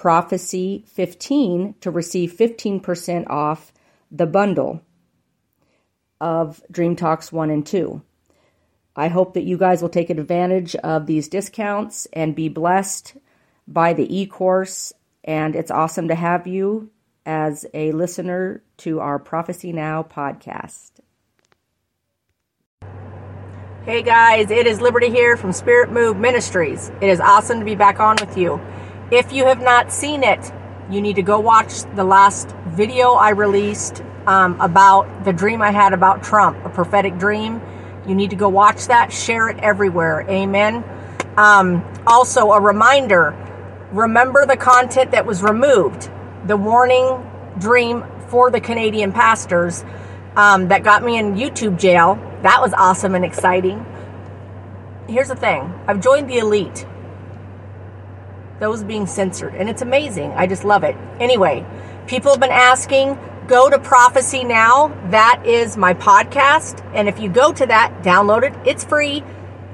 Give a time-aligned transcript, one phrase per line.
[0.00, 3.70] prophecy15 to receive 15% off
[4.10, 4.80] the bundle
[6.18, 8.00] of Dream Talks 1 and 2.
[8.96, 13.14] I hope that you guys will take advantage of these discounts and be blessed
[13.68, 14.94] by the e course.
[15.22, 16.90] And it's awesome to have you
[17.26, 20.92] as a listener to our Prophecy Now podcast.
[23.84, 26.90] Hey guys, it is Liberty here from Spirit Move Ministries.
[27.02, 28.60] It is awesome to be back on with you.
[29.10, 30.52] If you have not seen it,
[30.88, 35.72] you need to go watch the last video I released um, about the dream I
[35.72, 37.60] had about Trump, a prophetic dream.
[38.06, 40.24] You need to go watch that, share it everywhere.
[40.28, 40.84] Amen.
[41.36, 43.36] Um, also, a reminder
[43.92, 46.08] remember the content that was removed,
[46.46, 49.84] the warning dream for the Canadian pastors
[50.36, 52.14] um, that got me in YouTube jail.
[52.42, 53.84] That was awesome and exciting.
[55.08, 56.86] Here's the thing I've joined the elite,
[58.60, 60.32] those being censored, and it's amazing.
[60.32, 60.94] I just love it.
[61.18, 61.64] Anyway,
[62.06, 63.18] people have been asking
[63.50, 64.96] go to Prophecy Now.
[65.10, 66.88] That is my podcast.
[66.94, 68.54] And if you go to that, download it.
[68.64, 69.24] It's free.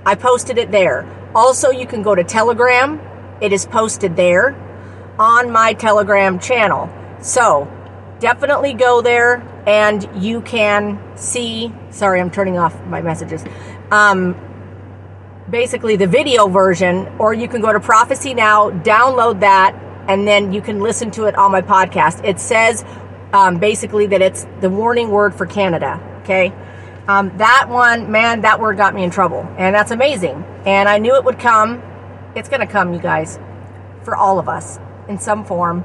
[0.07, 1.07] I posted it there.
[1.35, 2.99] Also, you can go to Telegram.
[3.43, 4.55] It is posted there
[5.19, 6.89] on my Telegram channel.
[7.21, 7.71] So
[8.19, 11.71] definitely go there and you can see.
[11.91, 13.45] Sorry, I'm turning off my messages.
[13.91, 14.35] Um,
[15.51, 19.75] basically, the video version, or you can go to Prophecy Now, download that,
[20.09, 22.25] and then you can listen to it on my podcast.
[22.25, 22.85] It says
[23.33, 26.01] um, basically that it's the warning word for Canada.
[26.23, 26.53] Okay.
[27.09, 29.47] Um, that one, man, that word got me in trouble.
[29.59, 30.45] And that's amazing.
[30.65, 31.83] And I knew it would come.
[32.35, 33.39] It's going to come, you guys,
[34.03, 34.79] for all of us
[35.09, 35.85] in some form.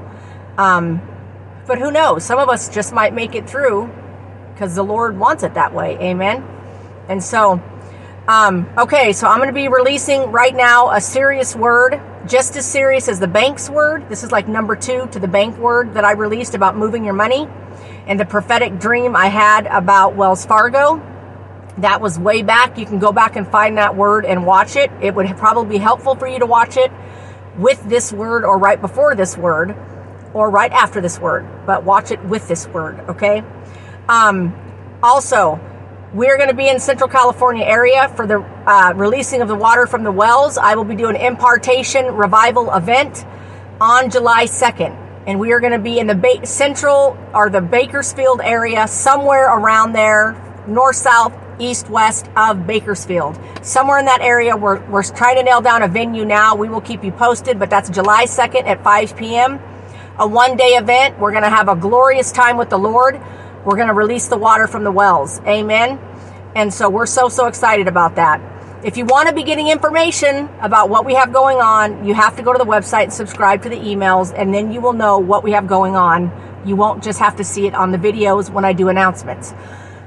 [0.57, 1.01] Um,
[1.67, 2.23] but who knows?
[2.23, 3.91] Some of us just might make it through
[4.53, 5.97] because the Lord wants it that way.
[5.99, 6.43] Amen.
[7.07, 7.61] And so,
[8.31, 12.65] um, okay, so I'm going to be releasing right now a serious word just as
[12.65, 14.07] serious as the bank's word.
[14.07, 17.13] This is like number two to the bank word that I released about moving your
[17.13, 17.45] money
[18.07, 21.05] and the prophetic dream I had about Wells Fargo.
[21.79, 22.77] That was way back.
[22.77, 24.89] You can go back and find that word and watch it.
[25.01, 26.89] It would probably be helpful for you to watch it
[27.57, 29.75] with this word or right before this word
[30.33, 33.43] or right after this word, but watch it with this word, okay?
[34.07, 34.55] Um,
[35.03, 35.59] also,
[36.13, 39.87] we're going to be in Central California area for the uh, releasing of the water
[39.87, 40.57] from the wells.
[40.57, 43.25] I will be doing impartation revival event
[43.79, 44.97] on July 2nd.
[45.25, 49.45] And we are going to be in the ba- central or the Bakersfield area, somewhere
[49.45, 50.35] around there,
[50.67, 53.39] north, south, east, west of Bakersfield.
[53.61, 56.55] Somewhere in that area, we're, we're trying to nail down a venue now.
[56.55, 59.61] We will keep you posted, but that's July 2nd at 5 p.m.
[60.19, 61.19] A one day event.
[61.19, 63.21] We're going to have a glorious time with the Lord.
[63.65, 65.39] We're going to release the water from the wells.
[65.41, 65.99] Amen.
[66.55, 68.41] And so we're so, so excited about that.
[68.83, 72.35] If you want to be getting information about what we have going on, you have
[72.37, 75.19] to go to the website and subscribe to the emails, and then you will know
[75.19, 76.31] what we have going on.
[76.65, 79.53] You won't just have to see it on the videos when I do announcements.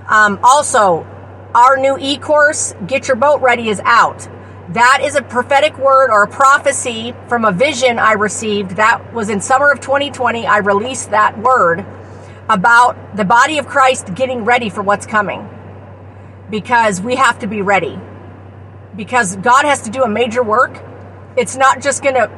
[0.09, 1.07] Um, also,
[1.55, 4.29] our new e course, Get Your Boat Ready, is out.
[4.71, 8.73] That is a prophetic word or a prophecy from a vision I received.
[8.73, 10.49] That was in summer of 2020.
[10.49, 11.87] I released that word
[12.49, 15.49] about the body of Christ getting ready for what's coming
[16.51, 17.99] because we have to be ready.
[18.97, 20.83] Because God has to do a major work.
[21.37, 22.31] It's not just going to,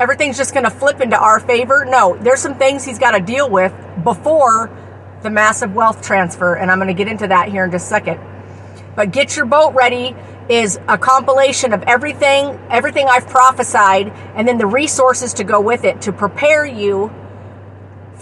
[0.00, 1.84] everything's just going to flip into our favor.
[1.84, 3.72] No, there's some things He's got to deal with
[4.02, 4.70] before
[5.22, 6.54] the massive wealth transfer.
[6.54, 8.20] And I'm going to get into that here in just a second.
[8.96, 10.16] But get your boat ready.
[10.48, 15.84] is a compilation of everything, everything I've prophesied, and then the resources to go with
[15.84, 17.12] it to prepare you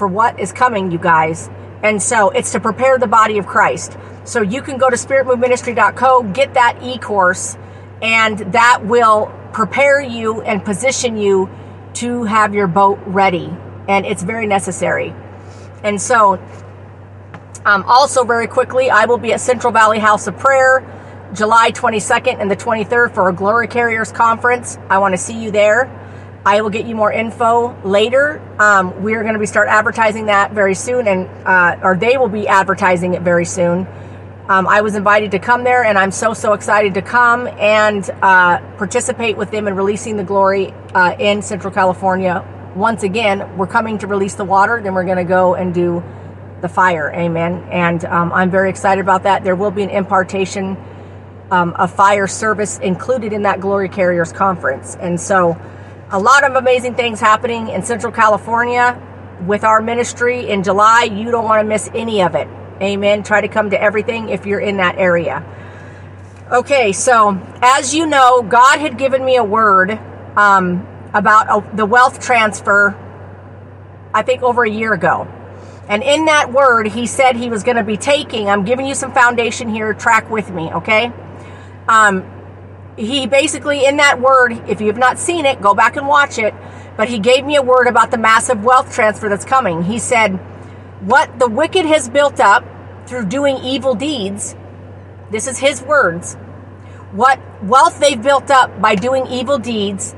[0.00, 1.50] for what is coming, you guys.
[1.82, 3.98] And so it's to prepare the body of Christ.
[4.24, 7.58] So you can go to spiritmoveministry.co, get that e course,
[8.00, 11.50] and that will prepare you and position you
[12.00, 13.54] to have your boat ready.
[13.88, 15.14] And it's very necessary.
[15.84, 16.40] And so,
[17.66, 20.80] um, also very quickly, I will be at Central Valley House of Prayer
[21.34, 24.78] July 22nd and the 23rd for a Glory Carriers Conference.
[24.88, 25.90] I want to see you there.
[26.44, 28.40] I will get you more info later.
[28.58, 32.28] Um, we're going to be start advertising that very soon, and uh, or they will
[32.28, 33.86] be advertising it very soon.
[34.48, 38.08] Um, I was invited to come there, and I'm so so excited to come and
[38.22, 42.42] uh, participate with them in releasing the glory uh, in Central California.
[42.74, 46.02] Once again, we're coming to release the water, then we're going to go and do
[46.62, 47.12] the fire.
[47.14, 47.68] Amen.
[47.70, 49.44] And um, I'm very excited about that.
[49.44, 50.78] There will be an impartation
[51.50, 55.60] um, of fire service included in that Glory Carriers conference, and so
[56.12, 59.00] a lot of amazing things happening in Central California
[59.46, 61.04] with our ministry in July.
[61.04, 62.48] You don't want to miss any of it.
[62.82, 63.22] Amen.
[63.22, 65.44] Try to come to everything if you're in that area.
[66.50, 69.92] Okay, so as you know, God had given me a word
[70.36, 70.84] um,
[71.14, 72.96] about a, the wealth transfer,
[74.12, 75.28] I think over a year ago.
[75.88, 78.96] And in that word, he said he was going to be taking, I'm giving you
[78.96, 81.12] some foundation here, track with me, okay?
[81.88, 82.39] Um,
[83.00, 86.38] he basically, in that word, if you have not seen it, go back and watch
[86.38, 86.54] it.
[86.96, 89.82] But he gave me a word about the massive wealth transfer that's coming.
[89.82, 90.32] He said,
[91.00, 92.62] What the wicked has built up
[93.06, 94.54] through doing evil deeds,
[95.30, 96.34] this is his words.
[97.12, 100.14] What wealth they've built up by doing evil deeds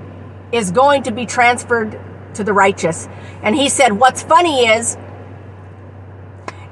[0.51, 1.99] is going to be transferred
[2.35, 3.09] to the righteous.
[3.43, 4.97] And he said, What's funny is,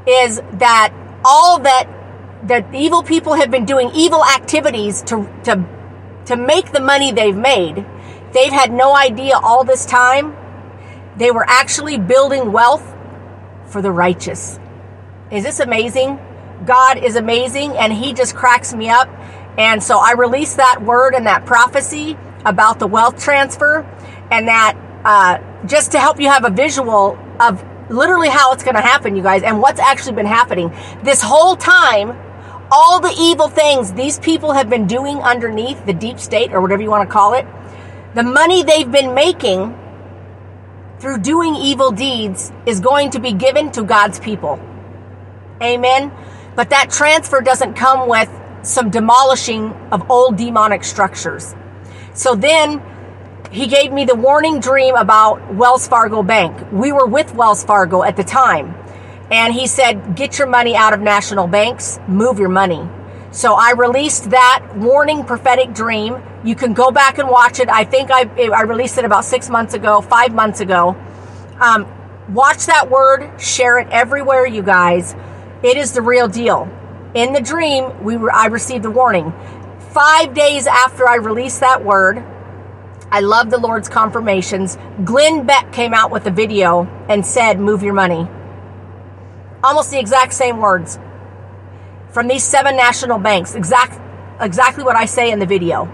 [0.08, 0.92] is that
[1.24, 1.88] all that
[2.44, 5.79] that evil people have been doing evil activities to to
[6.30, 7.84] to make the money they've made.
[8.32, 10.36] They've had no idea all this time.
[11.16, 12.94] They were actually building wealth
[13.66, 14.60] for the righteous.
[15.32, 16.20] Is this amazing?
[16.64, 19.08] God is amazing and He just cracks me up.
[19.58, 23.80] And so I release that word and that prophecy about the wealth transfer
[24.30, 28.76] and that uh, just to help you have a visual of literally how it's going
[28.76, 30.72] to happen, you guys, and what's actually been happening.
[31.02, 32.16] This whole time,
[32.70, 36.82] all the evil things these people have been doing underneath the deep state or whatever
[36.82, 37.46] you want to call it,
[38.14, 39.76] the money they've been making
[40.98, 44.60] through doing evil deeds is going to be given to God's people.
[45.62, 46.12] Amen.
[46.54, 48.28] But that transfer doesn't come with
[48.62, 51.54] some demolishing of old demonic structures.
[52.14, 52.82] So then
[53.50, 56.70] he gave me the warning dream about Wells Fargo Bank.
[56.70, 58.74] We were with Wells Fargo at the time.
[59.30, 62.88] And he said, get your money out of national banks, move your money.
[63.32, 66.20] So I released that warning prophetic dream.
[66.44, 67.68] You can go back and watch it.
[67.68, 70.96] I think I, I released it about six months ago, five months ago.
[71.60, 71.86] Um,
[72.28, 75.14] watch that word, share it everywhere, you guys.
[75.62, 76.68] It is the real deal.
[77.14, 79.32] In the dream, we I received the warning.
[79.90, 82.24] Five days after I released that word,
[83.12, 84.78] I love the Lord's confirmations.
[85.04, 88.28] Glenn Beck came out with a video and said, Move your money.
[89.62, 90.98] Almost the exact same words
[92.10, 93.54] from these seven national banks.
[93.54, 94.00] Exact,
[94.40, 95.86] exactly what I say in the video.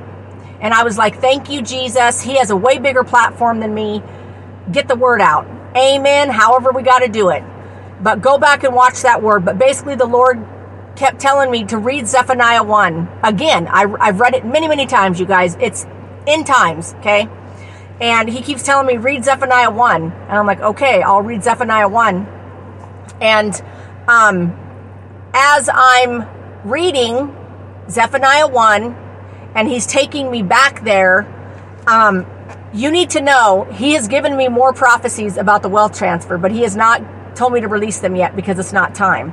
[0.60, 2.22] And I was like, thank you, Jesus.
[2.22, 4.02] He has a way bigger platform than me.
[4.72, 5.46] Get the word out.
[5.76, 6.30] Amen.
[6.30, 7.42] However, we got to do it.
[8.00, 9.44] But go back and watch that word.
[9.44, 10.44] But basically, the Lord
[10.96, 13.20] kept telling me to read Zephaniah 1.
[13.22, 15.56] Again, I, I've read it many, many times, you guys.
[15.60, 15.86] It's
[16.26, 17.28] in times, okay?
[18.00, 20.02] And he keeps telling me, read Zephaniah 1.
[20.02, 22.35] And I'm like, okay, I'll read Zephaniah 1.
[23.20, 23.54] And
[24.08, 24.56] um,
[25.34, 26.26] as I'm
[26.64, 27.34] reading
[27.88, 28.96] Zephaniah 1,
[29.54, 31.26] and he's taking me back there,
[31.86, 32.26] um,
[32.74, 36.52] you need to know he has given me more prophecies about the wealth transfer, but
[36.52, 37.02] he has not
[37.36, 39.32] told me to release them yet because it's not time.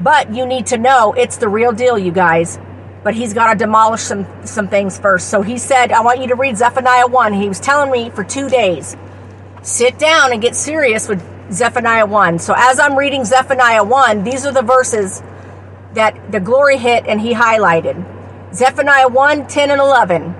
[0.00, 2.58] But you need to know it's the real deal, you guys.
[3.02, 5.28] But he's got to demolish some some things first.
[5.28, 8.24] So he said, "I want you to read Zephaniah 1." He was telling me for
[8.24, 8.96] 2 days.
[9.62, 12.38] Sit down and get serious with Zephaniah 1.
[12.38, 15.20] So as I'm reading Zephaniah 1, these are the verses
[15.94, 18.06] that the glory hit and he highlighted.
[18.54, 20.34] Zephaniah 1 10 and 11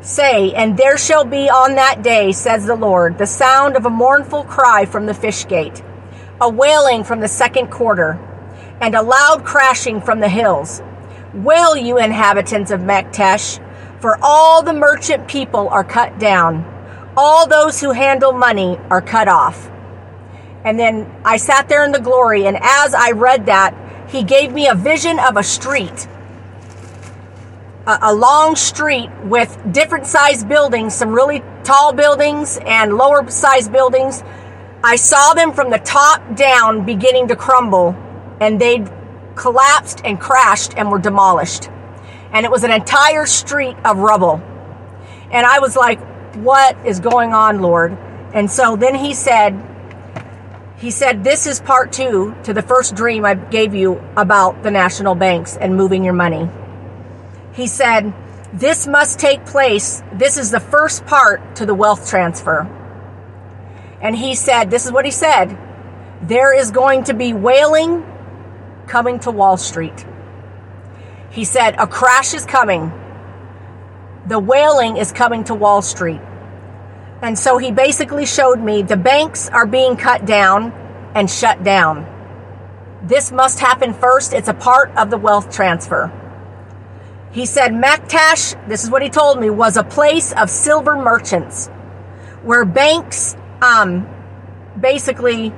[0.00, 3.90] say, And there shall be on that day, says the Lord, the sound of a
[3.90, 5.82] mournful cry from the fish gate,
[6.40, 8.12] a wailing from the second quarter,
[8.80, 10.82] and a loud crashing from the hills.
[11.32, 13.60] Wail, you inhabitants of Maktesh,
[14.00, 16.64] for all the merchant people are cut down,
[17.16, 19.70] all those who handle money are cut off.
[20.64, 23.74] And then I sat there in the glory, and as I read that,
[24.10, 26.08] he gave me a vision of a street.
[27.86, 33.72] a, a long street with different sized buildings, some really tall buildings and lower sized
[33.72, 34.22] buildings.
[34.82, 37.96] I saw them from the top down beginning to crumble,
[38.40, 38.84] and they
[39.34, 41.68] collapsed and crashed and were demolished.
[42.32, 44.42] And it was an entire street of rubble.
[45.30, 46.00] And I was like,
[46.36, 47.96] what is going on, Lord?
[48.34, 49.52] And so then he said,
[50.84, 54.70] he said, This is part two to the first dream I gave you about the
[54.70, 56.46] national banks and moving your money.
[57.54, 58.12] He said,
[58.52, 60.02] This must take place.
[60.12, 62.68] This is the first part to the wealth transfer.
[64.02, 65.56] And he said, This is what he said
[66.20, 68.04] there is going to be wailing
[68.86, 70.04] coming to Wall Street.
[71.30, 72.92] He said, A crash is coming.
[74.26, 76.20] The wailing is coming to Wall Street.
[77.24, 80.72] And so he basically showed me the banks are being cut down
[81.14, 82.06] and shut down.
[83.02, 84.34] This must happen first.
[84.34, 86.12] It's a part of the wealth transfer.
[87.32, 91.68] He said Maktash, this is what he told me, was a place of silver merchants
[92.42, 94.06] where banks, um,
[94.78, 95.50] basically,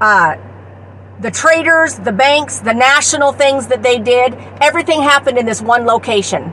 [0.00, 0.36] uh,
[1.20, 5.84] the traders, the banks, the national things that they did, everything happened in this one
[5.84, 6.44] location,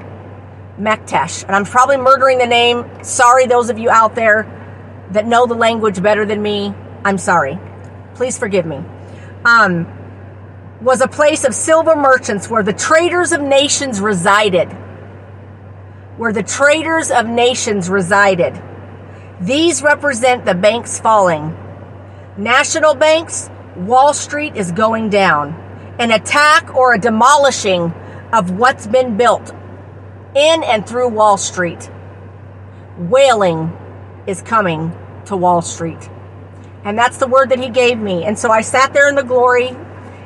[0.82, 1.44] Maktash.
[1.44, 3.04] And I'm probably murdering the name.
[3.04, 4.48] Sorry, those of you out there
[5.12, 6.74] that know the language better than me.
[7.06, 7.60] I'm sorry.
[8.16, 8.84] Please forgive me.
[9.46, 9.88] Um,
[10.82, 14.72] was a place of silver merchants where the traders of nations resided.
[16.18, 18.60] Where the traders of nations resided.
[19.40, 21.56] These represent the banks falling.
[22.38, 25.54] National banks, Wall Street is going down.
[26.00, 27.94] An attack or a demolishing
[28.34, 29.54] of what's been built
[30.36, 31.90] in and through Wall Street.
[32.98, 33.78] Wailing
[34.28, 34.96] is coming
[35.26, 36.10] to Wall Street.
[36.84, 38.24] And that's the word that he gave me.
[38.24, 39.76] And so I sat there in the glory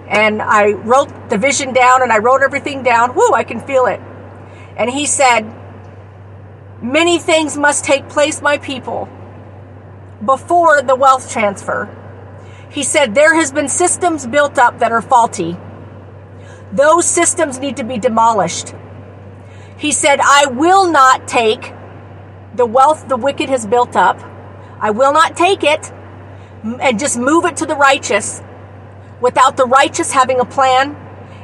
[0.08, 3.16] and I wrote the vision down and I wrote everything down.
[3.16, 4.00] Whoo, I can feel it.
[4.78, 5.42] And he said,
[6.82, 9.10] Many things must take place, my people,
[10.24, 11.90] before the wealth transfer.
[12.70, 15.58] He said, There has been systems built up that are faulty.
[16.72, 18.74] Those systems need to be demolished.
[19.78, 21.74] He said, I will not take
[22.56, 24.20] the wealth the wicked has built up.
[24.80, 25.92] I will not take it
[26.64, 28.42] and just move it to the righteous
[29.22, 30.96] without the righteous having a plan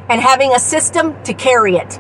[0.10, 2.00] and having a system to carry it.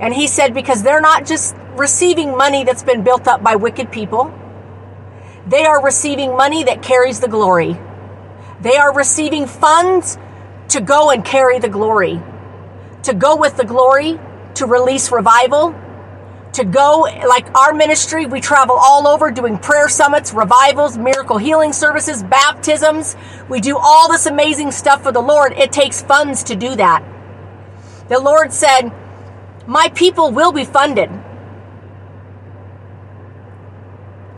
[0.00, 3.90] And he said, because they're not just receiving money that's been built up by wicked
[3.92, 4.32] people,
[5.46, 7.78] they are receiving money that carries the glory.
[8.60, 10.18] They are receiving funds
[10.68, 12.20] to go and carry the glory,
[13.04, 14.18] to go with the glory,
[14.54, 15.74] to release revival,
[16.52, 21.72] to go like our ministry we travel all over doing prayer summits revivals miracle healing
[21.72, 23.16] services baptisms.
[23.48, 25.52] We do all this amazing stuff for the lord.
[25.52, 27.04] It takes funds to do that.
[28.08, 28.90] The lord said
[29.66, 31.10] my people will be funded.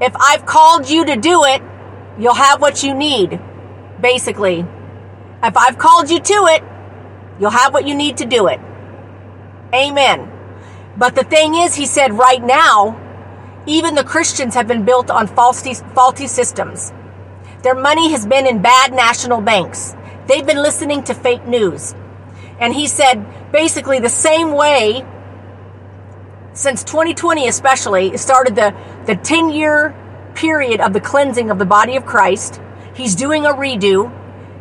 [0.00, 1.62] If i've called you to do it
[2.18, 3.40] you'll have what you need
[4.00, 4.66] basically.
[5.42, 6.62] If i've called you to it
[7.40, 8.60] you'll have what you need to do it
[9.74, 10.32] amen
[10.96, 12.98] but the thing is, he said, right now,
[13.66, 16.92] even the Christians have been built on faulty, faulty systems.
[17.62, 19.94] Their money has been in bad national banks.
[20.26, 21.94] They've been listening to fake news.
[22.60, 25.04] And he said, basically, the same way,
[26.52, 28.74] since 2020 especially, started the,
[29.06, 29.96] the 10 year
[30.34, 32.60] period of the cleansing of the body of Christ.
[32.94, 34.12] He's doing a redo.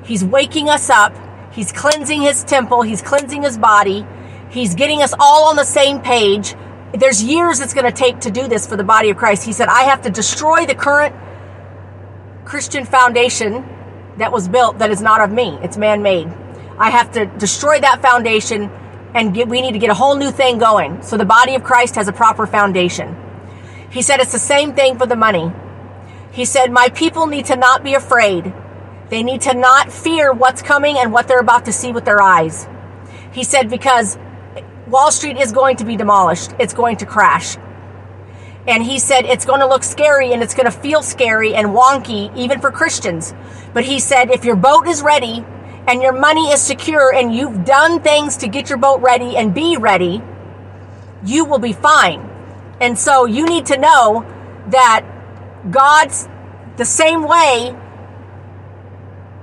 [0.06, 1.14] He's waking us up.
[1.52, 2.82] He's cleansing his temple.
[2.82, 4.06] He's cleansing his body.
[4.52, 6.56] He's getting us all on the same page.
[6.94, 9.46] There's years it's going to take to do this for the body of Christ.
[9.46, 11.16] He said, I have to destroy the current
[12.44, 13.66] Christian foundation
[14.18, 16.28] that was built that is not of me, it's man made.
[16.78, 18.70] I have to destroy that foundation
[19.14, 21.64] and get, we need to get a whole new thing going so the body of
[21.64, 23.16] Christ has a proper foundation.
[23.90, 25.52] He said it's the same thing for the money.
[26.32, 28.54] He said, My people need to not be afraid.
[29.10, 32.22] They need to not fear what's coming and what they're about to see with their
[32.22, 32.68] eyes.
[33.34, 34.18] He said, Because
[34.92, 36.52] Wall Street is going to be demolished.
[36.60, 37.56] It's going to crash.
[38.68, 41.70] And he said it's going to look scary and it's going to feel scary and
[41.70, 43.34] wonky, even for Christians.
[43.74, 45.46] But he said if your boat is ready
[45.88, 49.56] and your money is secure and you've done things to get your boat ready and
[49.56, 50.22] be ready,
[51.24, 52.30] you will be fine.
[52.82, 54.26] And so you need to know
[54.68, 55.06] that
[55.72, 56.28] God's
[56.76, 57.76] the same way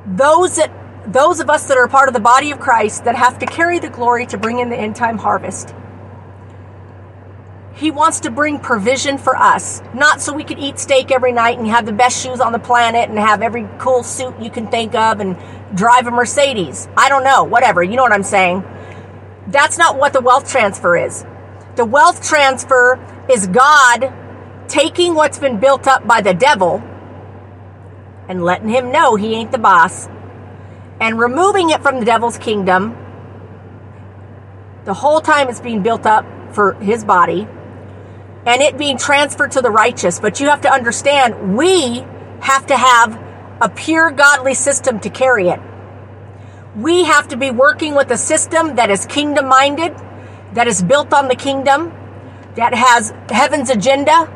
[0.07, 0.71] those that
[1.09, 3.79] those of us that are part of the body of Christ that have to carry
[3.79, 5.75] the glory to bring in the end time harvest.
[7.75, 11.59] He wants to bring provision for us, not so we could eat steak every night
[11.59, 14.67] and have the best shoes on the planet and have every cool suit you can
[14.67, 15.37] think of and
[15.75, 16.89] drive a Mercedes.
[16.97, 17.83] I don't know, whatever.
[17.83, 18.63] You know what I'm saying?
[19.47, 21.25] That's not what the wealth transfer is.
[21.77, 22.99] The wealth transfer
[23.31, 24.13] is God
[24.67, 26.83] taking what's been built up by the devil
[28.29, 30.09] and letting him know he ain't the boss
[31.01, 32.97] and removing it from the devil's kingdom
[34.85, 36.25] the whole time it's being built up
[36.55, 37.47] for his body
[38.47, 40.19] and it being transferred to the righteous.
[40.19, 41.99] But you have to understand, we
[42.41, 43.21] have to have
[43.61, 45.61] a pure godly system to carry it.
[46.75, 49.95] We have to be working with a system that is kingdom minded,
[50.55, 51.93] that is built on the kingdom,
[52.55, 54.33] that has heaven's agenda,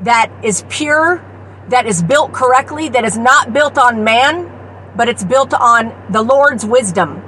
[0.00, 1.22] that is pure,
[1.68, 4.57] that is built correctly, that is not built on man,
[4.98, 7.22] but it's built on the Lord's wisdom,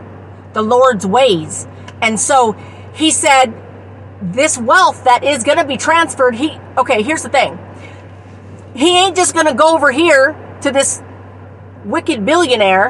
[0.55, 1.69] the Lord's ways.
[2.03, 2.53] And so
[2.95, 3.55] he said,
[4.21, 7.57] this wealth that is going to be transferred, he, okay, here's the thing.
[8.75, 11.01] He ain't just going to go over here to this
[11.85, 12.89] wicked billionaire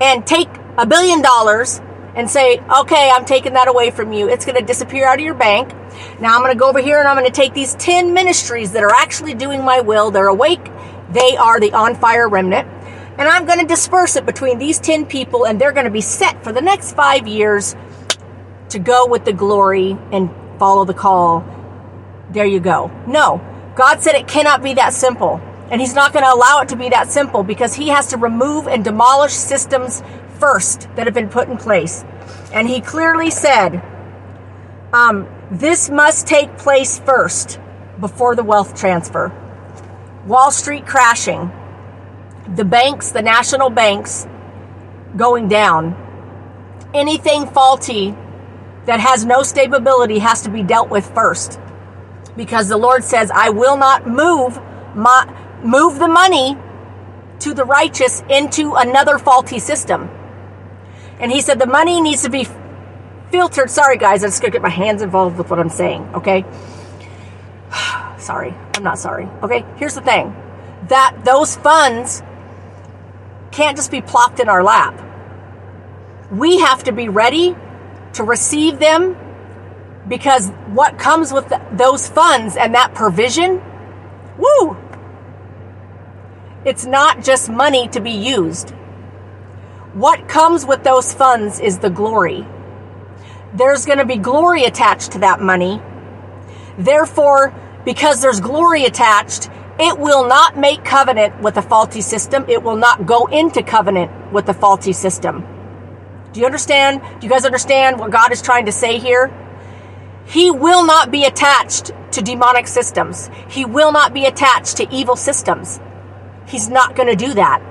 [0.00, 1.80] and take a billion dollars
[2.16, 4.28] and say, okay, I'm taking that away from you.
[4.28, 5.72] It's going to disappear out of your bank.
[6.20, 8.72] Now I'm going to go over here and I'm going to take these 10 ministries
[8.72, 10.10] that are actually doing my will.
[10.10, 10.64] They're awake.
[11.12, 12.79] They are the on fire remnant.
[13.20, 16.00] And I'm going to disperse it between these 10 people and they're going to be
[16.00, 17.76] set for the next five years
[18.70, 21.44] to go with the glory and follow the call.
[22.30, 22.90] There you go.
[23.06, 23.42] No,
[23.76, 25.38] God said it cannot be that simple.
[25.70, 28.16] And He's not going to allow it to be that simple because He has to
[28.16, 30.02] remove and demolish systems
[30.38, 32.02] first that have been put in place.
[32.54, 33.82] And He clearly said,
[34.94, 37.60] um, this must take place first
[38.00, 39.30] before the wealth transfer.
[40.26, 41.52] Wall Street crashing,
[42.54, 44.26] the banks, the national banks
[45.16, 45.94] going down,
[46.94, 48.14] anything faulty
[48.86, 51.60] that has no stability has to be dealt with first.
[52.36, 54.58] Because the Lord says, I will not move
[54.94, 56.56] my, move the money
[57.40, 60.10] to the righteous into another faulty system.
[61.18, 62.46] And he said the money needs to be
[63.30, 63.70] filtered.
[63.70, 66.44] Sorry, guys, I'm just to get my hands involved with what I'm saying, okay?
[68.18, 69.26] sorry, I'm not sorry.
[69.42, 70.34] Okay, here's the thing
[70.88, 72.22] that those funds
[73.50, 74.94] can't just be plopped in our lap.
[76.30, 77.56] We have to be ready
[78.14, 79.16] to receive them
[80.08, 83.62] because what comes with those funds and that provision,
[84.38, 84.76] woo,
[86.64, 88.70] it's not just money to be used.
[89.94, 92.46] What comes with those funds is the glory.
[93.54, 95.82] There's going to be glory attached to that money.
[96.78, 97.52] Therefore,
[97.84, 102.44] because there's glory attached, it will not make covenant with a faulty system.
[102.48, 105.46] It will not go into covenant with a faulty system.
[106.32, 107.00] Do you understand?
[107.20, 109.32] Do you guys understand what God is trying to say here?
[110.26, 113.30] He will not be attached to demonic systems.
[113.48, 115.80] He will not be attached to evil systems.
[116.46, 117.62] He's not going to do that.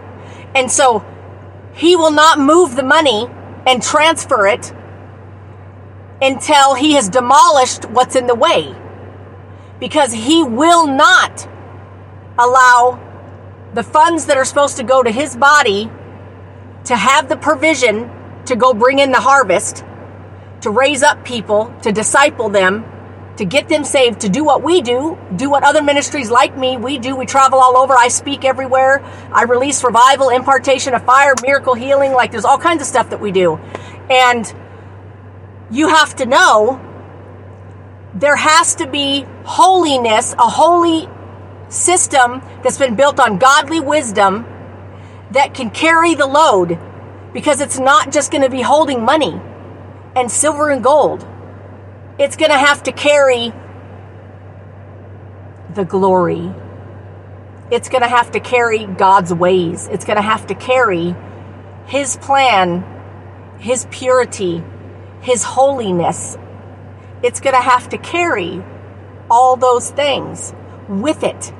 [0.55, 1.05] And so
[1.73, 3.27] he will not move the money
[3.65, 4.73] and transfer it
[6.21, 8.75] until he has demolished what's in the way.
[9.79, 11.47] Because he will not
[12.39, 12.99] allow
[13.73, 15.91] the funds that are supposed to go to his body
[16.85, 18.09] to have the provision
[18.45, 19.83] to go bring in the harvest,
[20.61, 22.85] to raise up people, to disciple them,
[23.37, 26.77] to get them saved, to do what we do, do what other ministries like me
[26.77, 27.15] we do.
[27.15, 27.93] We travel all over.
[27.93, 29.03] I speak everywhere.
[29.31, 32.11] I release revival, impartation of fire, miracle healing.
[32.11, 33.57] Like there's all kinds of stuff that we do.
[34.09, 34.51] And
[35.71, 36.81] you have to know
[38.13, 41.07] there has to be holiness, a holy
[41.69, 44.45] system that's been built on godly wisdom
[45.31, 46.79] that can carry the load
[47.33, 49.39] because it's not just going to be holding money
[50.15, 51.25] and silver and gold.
[52.17, 53.53] It's going to have to carry
[55.73, 56.51] the glory.
[57.71, 59.87] It's going to have to carry God's ways.
[59.87, 61.15] It's going to have to carry
[61.85, 62.83] His plan,
[63.59, 64.63] His purity,
[65.21, 66.37] His holiness.
[67.21, 68.63] It's going to have to carry
[69.29, 70.53] all those things
[70.87, 71.53] with it.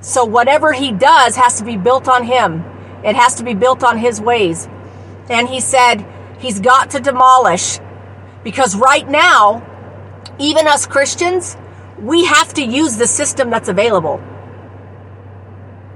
[0.00, 2.64] So, whatever He does has to be built on Him.
[3.04, 4.68] It has to be built on his ways.
[5.28, 6.06] And he said
[6.38, 7.78] he's got to demolish
[8.44, 9.66] because right now,
[10.38, 11.56] even us Christians,
[11.98, 14.22] we have to use the system that's available.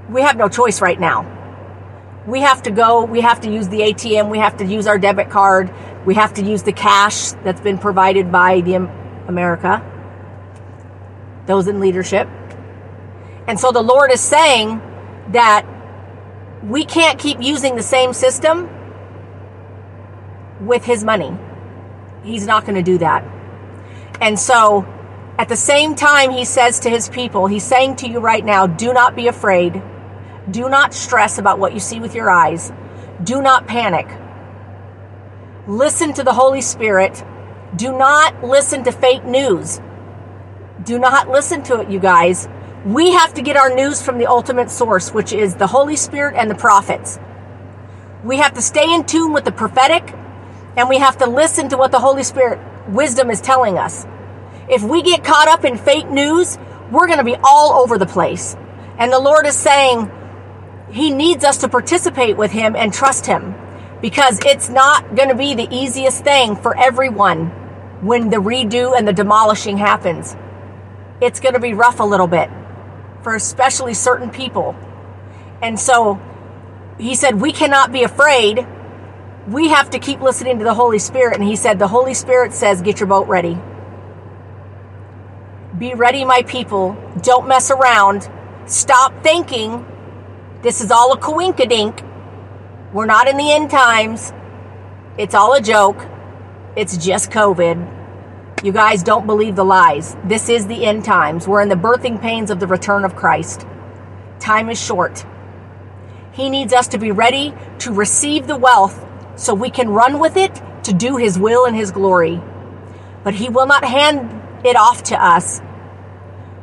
[0.09, 1.31] We have no choice right now.
[2.25, 4.97] We have to go, we have to use the ATM, we have to use our
[4.97, 5.71] debit card,
[6.05, 8.75] we have to use the cash that's been provided by the
[9.27, 9.83] America,
[11.45, 12.27] those in leadership.
[13.47, 14.81] And so the Lord is saying
[15.29, 15.65] that
[16.63, 18.69] we can't keep using the same system
[20.61, 21.37] with his money.
[22.23, 23.23] He's not going to do that.
[24.19, 24.85] And so,
[25.37, 28.67] at the same time, he says to his people, he's saying to you right now,
[28.67, 29.81] do not be afraid.
[30.49, 32.71] Do not stress about what you see with your eyes.
[33.23, 34.07] Do not panic.
[35.67, 37.23] Listen to the Holy Spirit.
[37.75, 39.81] Do not listen to fake news.
[40.83, 42.47] Do not listen to it, you guys.
[42.85, 46.35] We have to get our news from the ultimate source, which is the Holy Spirit
[46.37, 47.17] and the prophets.
[48.23, 50.13] We have to stay in tune with the prophetic
[50.77, 54.05] and we have to listen to what the Holy Spirit wisdom is telling us.
[54.69, 56.59] If we get caught up in fake news,
[56.91, 58.55] we're going to be all over the place.
[58.99, 60.11] And the Lord is saying
[60.91, 63.55] He needs us to participate with Him and trust Him
[63.99, 67.47] because it's not going to be the easiest thing for everyone
[68.05, 70.35] when the redo and the demolishing happens.
[71.19, 72.51] It's going to be rough a little bit
[73.25, 74.75] for especially certain people.
[75.59, 76.21] And so
[76.99, 78.67] he said, We cannot be afraid.
[79.47, 81.39] We have to keep listening to the Holy Spirit.
[81.39, 83.57] And he said, The Holy Spirit says, Get your boat ready.
[85.75, 86.95] Be ready, my people.
[87.23, 88.29] Don't mess around.
[88.67, 89.83] Stop thinking
[90.61, 92.07] this is all a coinkadink.
[92.93, 94.33] We're not in the end times.
[95.17, 95.97] It's all a joke.
[96.75, 97.94] It's just COVID.
[98.65, 100.17] You guys don't believe the lies.
[100.23, 101.47] This is the end times.
[101.47, 103.63] We're in the birthing pains of the return of Christ.
[104.39, 105.23] Time is short.
[106.31, 110.35] He needs us to be ready to receive the wealth so we can run with
[110.35, 112.41] it to do His will and His glory.
[113.23, 115.59] But He will not hand it off to us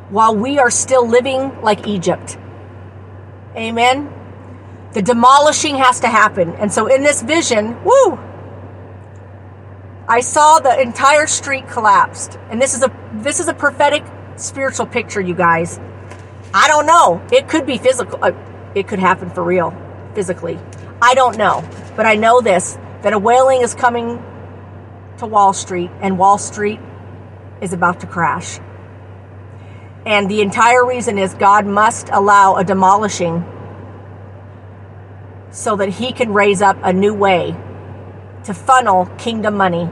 [0.09, 2.37] while we are still living like Egypt.
[3.55, 4.11] Amen.
[4.91, 6.49] The demolishing has to happen.
[6.55, 8.19] And so in this vision, woo,
[10.13, 12.37] I saw the entire street collapsed.
[12.51, 14.03] And this is a this is a prophetic
[14.35, 15.79] spiritual picture, you guys.
[16.53, 17.19] I don't know.
[17.31, 18.23] It could be physical.
[18.23, 18.33] Uh,
[18.75, 19.73] it could happen for real,
[20.13, 20.59] physically.
[21.01, 21.67] I don't know.
[21.95, 24.23] But I know this that a wailing is coming
[25.17, 26.79] to Wall Street and Wall Street
[27.59, 28.59] is about to crash.
[30.05, 33.43] And the entire reason is God must allow a demolishing
[35.49, 37.55] so that he can raise up a new way
[38.43, 39.89] to funnel kingdom money.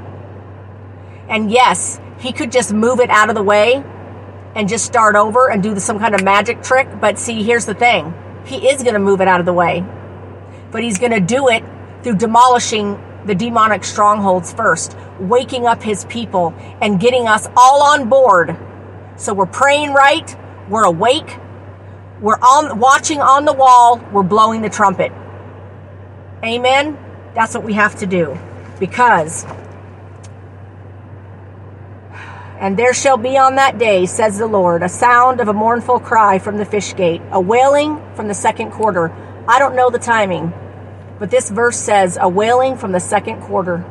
[1.32, 3.84] And yes, he could just move it out of the way
[4.54, 6.88] and just start over and do some kind of magic trick.
[7.00, 8.14] But see, here's the thing
[8.46, 9.84] he is going to move it out of the way,
[10.72, 11.64] but he's going to do it
[12.04, 18.10] through demolishing the demonic strongholds first, waking up his people and getting us all on
[18.10, 18.58] board.
[19.16, 20.36] So we're praying right,
[20.70, 21.38] we're awake,
[22.20, 25.12] we're on watching on the wall, we're blowing the trumpet.
[26.44, 26.98] Amen.
[27.36, 28.38] That's what we have to do
[28.80, 29.46] because
[32.62, 36.00] and there shall be on that day, says the Lord, a sound of a mournful
[36.00, 39.12] cry from the fish gate, a wailing from the second quarter.
[39.48, 40.54] I don't know the timing,
[41.18, 43.84] but this verse says a wailing from the second quarter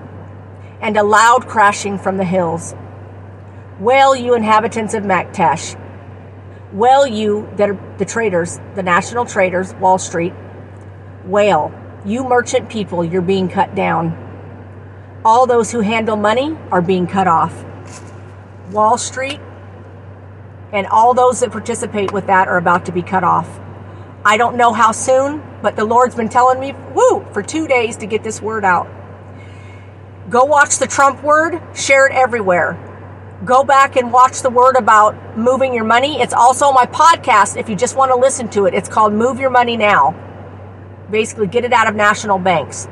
[0.80, 2.76] and a loud crashing from the hills.
[3.80, 5.76] Wail, you inhabitants of Maktesh.
[6.72, 10.32] Wail, you that are the traders, the national traders, Wall Street.
[11.24, 14.14] Wail, you merchant people, you're being cut down.
[15.24, 17.64] All those who handle money are being cut off.
[18.72, 19.40] Wall Street
[20.72, 23.60] and all those that participate with that are about to be cut off.
[24.24, 27.96] I don't know how soon, but the Lord's been telling me, woo, for two days
[27.98, 28.88] to get this word out.
[30.28, 32.78] Go watch the Trump word, share it everywhere.
[33.44, 36.20] Go back and watch the word about moving your money.
[36.20, 38.74] It's also my podcast if you just want to listen to it.
[38.74, 40.14] It's called Move Your Money Now.
[41.10, 42.86] Basically, get it out of national banks.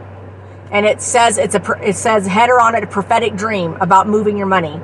[0.71, 4.37] And it says it's a it says header on it a prophetic dream about moving
[4.37, 4.81] your money.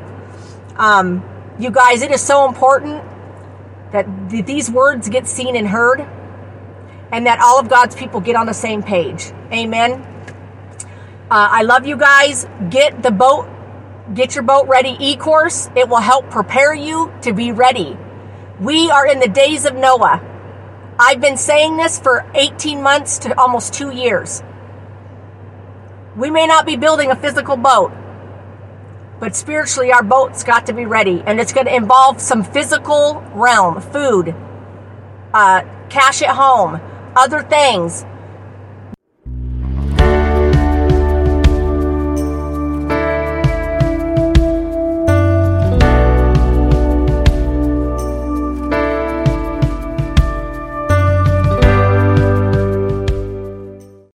[0.76, 1.24] Um,
[1.58, 3.02] you guys, it is so important
[3.92, 6.00] that th- these words get seen and heard,
[7.12, 9.32] and that all of God's people get on the same page.
[9.52, 9.92] Amen.
[11.30, 12.46] Uh, I love you guys.
[12.70, 13.48] Get the boat
[14.12, 15.70] Get your boat ready e course.
[15.74, 17.96] It will help prepare you to be ready.
[18.60, 20.20] We are in the days of Noah.
[20.98, 24.42] I've been saying this for 18 months to almost two years.
[26.16, 27.92] We may not be building a physical boat,
[29.20, 31.22] but spiritually, our boat's got to be ready.
[31.26, 34.34] And it's going to involve some physical realm, food,
[35.32, 36.80] uh, cash at home,
[37.16, 38.04] other things